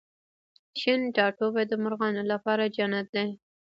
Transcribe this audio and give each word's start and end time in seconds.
شین 0.79 1.01
ټاټوبی 1.15 1.63
د 1.67 1.73
مرغانو 1.83 2.23
لپاره 2.31 2.63
جنت 2.75 3.07
دی 3.15 3.27